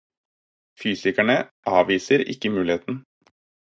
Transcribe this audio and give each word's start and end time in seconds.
Fysikerne 0.83 1.35
avviser 1.73 2.21
ikke 2.35 2.49
muligheten. 2.57 2.95